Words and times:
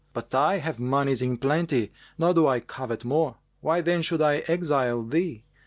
But 0.13 0.33
I 0.33 0.57
have 0.57 0.79
monies 0.79 1.21
in 1.21 1.37
plenty 1.37 1.91
nor 2.17 2.33
do 2.33 2.47
I 2.47 2.59
covet 2.59 3.05
more: 3.05 3.35
why 3.59 3.81
then 3.81 4.01
should 4.01 4.19
I 4.23 4.37
exile 4.47 5.03
thee? 5.03 5.43